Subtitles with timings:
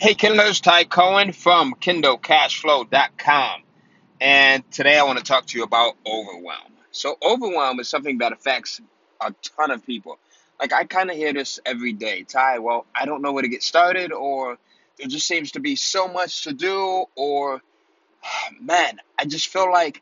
[0.00, 3.62] Hey, Kindlers, Ty Cohen from KindleCashFlow.com.
[4.20, 6.72] And today I want to talk to you about overwhelm.
[6.92, 8.80] So, overwhelm is something that affects
[9.20, 10.20] a ton of people.
[10.60, 13.48] Like, I kind of hear this every day Ty, well, I don't know where to
[13.48, 14.56] get started, or
[14.98, 17.60] there just seems to be so much to do, or
[18.60, 20.00] man, I just feel like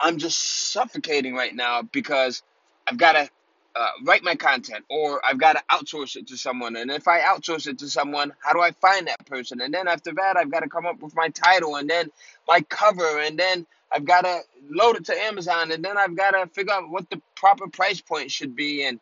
[0.00, 2.42] I'm just suffocating right now because
[2.84, 3.30] I've got to
[3.78, 6.76] uh, write my content or I've got to outsource it to someone.
[6.76, 9.60] And if I outsource it to someone, how do I find that person?
[9.60, 12.10] And then after that, I've got to come up with my title and then
[12.48, 13.20] my cover.
[13.20, 15.70] And then I've got to load it to Amazon.
[15.70, 18.84] And then I've got to figure out what the proper price point should be.
[18.84, 18.98] And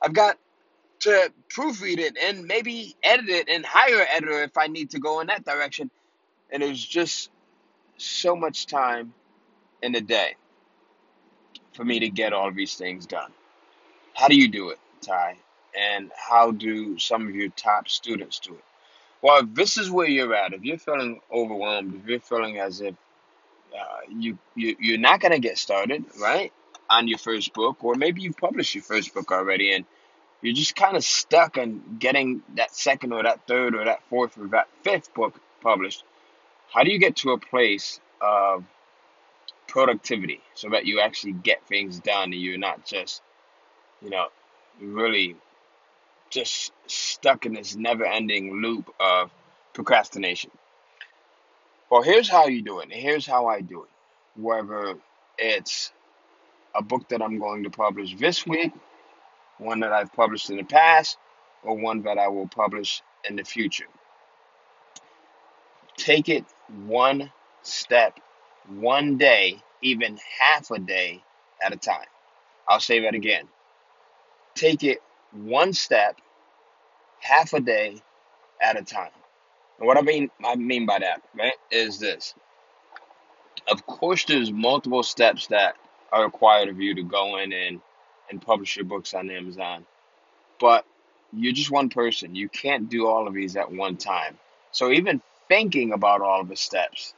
[0.00, 0.38] I've got
[1.00, 5.00] to proofread it and maybe edit it and hire an editor if I need to
[5.00, 5.90] go in that direction.
[6.52, 7.30] And there's just
[7.96, 9.12] so much time
[9.82, 10.36] in the day
[11.74, 13.32] for me to get all these things done.
[14.14, 15.36] How do you do it, Ty?
[15.78, 18.64] And how do some of your top students do it?
[19.22, 22.80] Well, if this is where you're at, if you're feeling overwhelmed, if you're feeling as
[22.80, 22.94] if
[23.74, 26.52] uh, you, you you're not gonna get started, right,
[26.88, 29.84] on your first book, or maybe you've published your first book already, and
[30.42, 34.38] you're just kind of stuck on getting that second or that third or that fourth
[34.38, 36.02] or that fifth book published.
[36.72, 38.64] How do you get to a place of
[39.66, 43.22] productivity so that you actually get things done and you're not just,
[44.02, 44.28] you know,
[44.80, 45.36] really
[46.30, 49.30] just stuck in this never ending loop of
[49.74, 50.50] procrastination.
[51.90, 53.88] Well, here's how you do it, and here's how I do it.
[54.40, 54.94] Whether
[55.38, 55.92] it's
[56.74, 58.72] a book that I'm going to publish this week,
[59.58, 61.18] one that I've published in the past,
[61.64, 63.86] or one that I will publish in the future.
[65.96, 66.44] Take it
[66.86, 67.30] one
[67.62, 68.18] step,
[68.68, 71.22] one day, even half a day
[71.62, 72.06] at a time.
[72.68, 73.48] I'll say that again.
[74.60, 76.20] Take it one step,
[77.18, 77.96] half a day
[78.60, 79.08] at a time.
[79.78, 82.34] And what I mean I mean by that, right, is this.
[83.66, 85.76] Of course there's multiple steps that
[86.12, 87.80] are required of you to go in and,
[88.28, 89.86] and publish your books on Amazon.
[90.60, 90.84] But
[91.32, 92.34] you're just one person.
[92.34, 94.36] You can't do all of these at one time.
[94.72, 97.14] So even thinking about all of the steps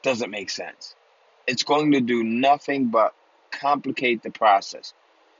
[0.00, 0.94] doesn't make sense.
[1.46, 3.14] It's going to do nothing but
[3.50, 4.94] complicate the process.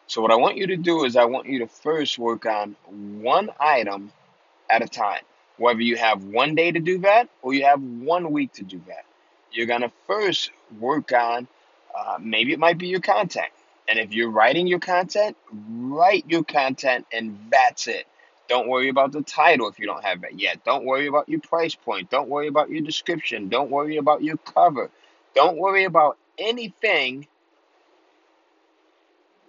[0.06, 2.76] So what I want you to do is I want you to first work on
[2.86, 4.12] one item
[4.70, 5.22] at a time.
[5.58, 8.80] Whether you have one day to do that or you have one week to do
[8.86, 9.04] that.
[9.50, 11.48] You're going to first work on
[11.96, 13.50] uh, maybe it might be your content.
[13.88, 18.06] And if you're writing your content, write your content and that's it.
[18.48, 20.62] Don't worry about the title if you don't have it yet.
[20.64, 22.10] Don't worry about your price point.
[22.10, 23.48] Don't worry about your description.
[23.48, 24.90] Don't worry about your cover.
[25.34, 27.26] Don't worry about anything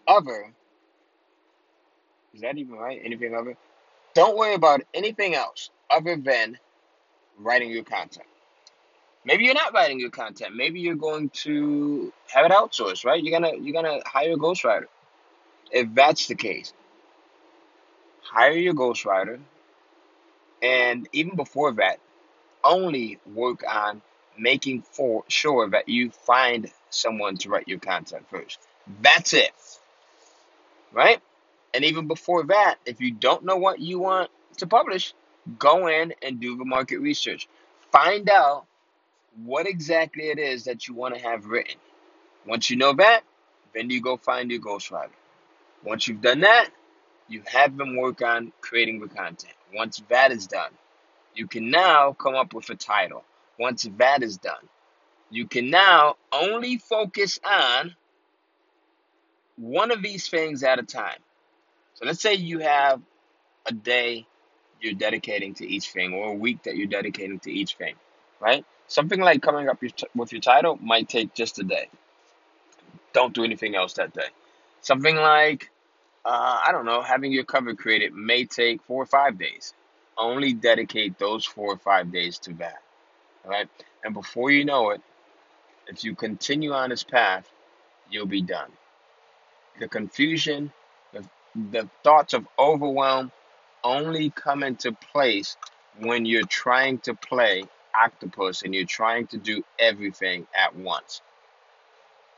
[0.07, 0.53] other.
[2.33, 3.01] Is that even right?
[3.03, 3.57] Anything other?
[4.13, 6.57] Don't worry about anything else other than
[7.39, 8.27] writing your content.
[9.25, 10.55] Maybe you're not writing your content.
[10.55, 13.21] Maybe you're going to have it outsourced, right?
[13.21, 14.85] You're gonna you're gonna hire a ghostwriter.
[15.71, 16.73] If that's the case,
[18.21, 19.39] hire your ghostwriter,
[20.61, 21.99] and even before that,
[22.63, 24.01] only work on
[24.37, 28.59] making for sure that you find someone to write your content first.
[29.01, 29.51] That's it,
[30.93, 31.21] right?
[31.73, 35.13] And even before that, if you don't know what you want to publish,
[35.59, 37.47] go in and do the market research.
[37.91, 38.65] Find out
[39.43, 41.75] what exactly it is that you want to have written.
[42.45, 43.21] Once you know that,
[43.73, 45.09] then you go find your ghostwriter.
[45.83, 46.69] Once you've done that,
[47.27, 49.53] you have them work on creating the content.
[49.73, 50.71] Once that is done,
[51.35, 53.23] you can now come up with a title.
[53.59, 54.67] Once that is done,
[55.29, 57.95] you can now only focus on
[59.57, 61.19] one of these things at a time.
[61.95, 63.01] So let's say you have
[63.67, 64.27] a day
[64.81, 67.95] you're dedicating to each thing or a week that you're dedicating to each thing,
[68.41, 68.65] right?
[68.87, 69.79] Something like coming up
[70.15, 71.89] with your title might take just a day.
[73.13, 74.27] Don't do anything else that day.
[74.81, 75.71] Something like,
[76.25, 79.73] uh, I don't know, having your cover created may take four or five days.
[80.17, 82.77] Only dedicate those four or five days to that.
[83.45, 83.69] right?
[84.03, 85.01] And before you know it,
[85.87, 87.49] if you continue on this path,
[88.09, 88.71] you'll be done.
[89.79, 90.71] The confusion,
[91.13, 91.23] the,
[91.71, 93.31] the thoughts of overwhelm
[93.83, 95.55] only come into place
[95.99, 97.63] when you're trying to play
[97.95, 101.21] octopus and you're trying to do everything at once.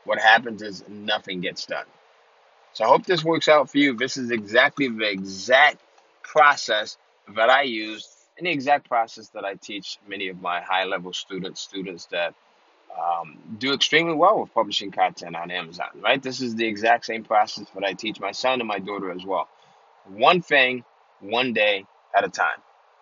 [0.04, 1.86] What happens is nothing gets done.
[2.72, 3.96] So I hope this works out for you.
[3.96, 5.78] This is exactly the exact
[6.22, 6.96] process
[7.34, 8.08] that I use
[8.38, 12.34] and the exact process that I teach many of my high level students, students that
[12.98, 16.22] um, do extremely well with publishing content on Amazon, right?
[16.22, 19.24] This is the exact same process that I teach my son and my daughter as
[19.24, 19.48] well.
[20.08, 20.84] One thing,
[21.20, 22.50] one day at a time.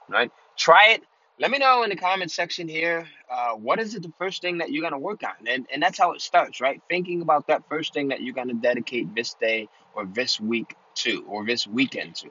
[0.09, 0.33] right?
[0.59, 1.05] Try it.
[1.41, 3.09] Let me know in the comment section here.
[3.31, 5.49] Uh, what is it the first thing that you're gonna work on?
[5.49, 6.83] And and that's how it starts, right?
[6.91, 11.25] Thinking about that first thing that you're gonna dedicate this day or this week to
[11.29, 12.31] or this weekend to.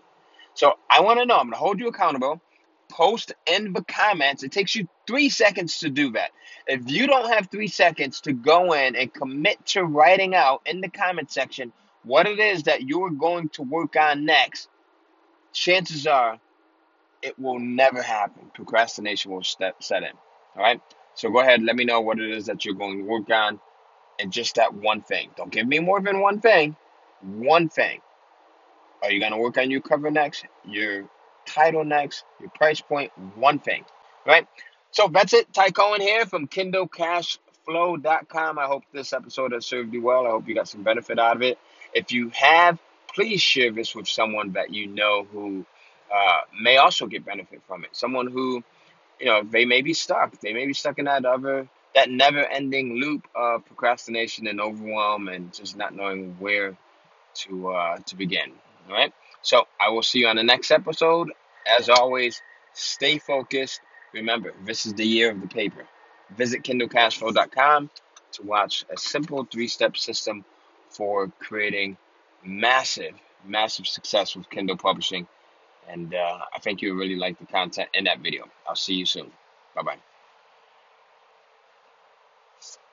[0.56, 1.38] So I want to know.
[1.38, 2.42] I'm gonna hold you accountable.
[2.90, 4.44] Post in the comments.
[4.44, 6.32] It takes you three seconds to do that.
[6.68, 10.82] If you don't have three seconds to go in and commit to writing out in
[10.82, 11.74] the comment section
[12.04, 14.70] what it is that you're going to work on next,
[15.54, 16.40] chances are
[17.22, 18.52] it will never happen.
[18.54, 20.12] Procrastination will step, set in.
[20.56, 20.82] All right.
[21.16, 21.64] So go ahead.
[21.64, 23.60] Let me know what it is that you're going to work on
[24.20, 25.30] and just that one thing.
[25.36, 26.76] Don't give me more than one thing.
[27.22, 28.02] One thing.
[29.04, 30.46] Are you going to work on your cover next?
[30.66, 31.10] Your
[31.48, 32.24] title next?
[32.40, 32.82] Your price?
[33.36, 33.84] One thing.
[34.26, 34.48] right?
[34.92, 35.52] So that's it.
[35.54, 38.60] Ty Cohen here from KindleCashFlow.com.
[38.60, 40.26] I hope this episode has served you well.
[40.28, 41.58] I hope you got some benefit out of it.
[41.94, 42.80] If you have,
[43.14, 45.66] please share this with someone that you know who
[46.14, 47.90] uh, may also get benefit from it.
[47.94, 48.64] Someone who,
[49.20, 50.40] you know, they may be stuck.
[50.40, 55.54] They may be stuck in that other, that never-ending loop of procrastination and overwhelm, and
[55.54, 56.76] just not knowing where
[57.36, 58.52] to uh, to begin.
[58.88, 59.14] All right.
[59.42, 61.32] So I will see you on the next episode.
[61.80, 62.42] As always,
[62.74, 63.82] stay focused.
[64.14, 65.86] Remember, this is the year of the paper.
[66.36, 67.90] Visit KindleCashFlow.com
[68.34, 70.44] to watch a simple three-step system
[70.90, 71.98] for creating
[72.44, 73.14] massive,
[73.46, 75.28] massive success with Kindle publishing
[75.88, 78.46] and uh, I think you'll really like the content in that video.
[78.68, 79.32] I'll see you soon.
[79.76, 80.17] Bye bye.